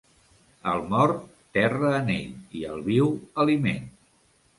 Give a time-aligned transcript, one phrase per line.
[0.69, 1.19] Al mort,
[1.57, 3.11] terra en ell, i al viu,
[3.45, 3.85] aliment.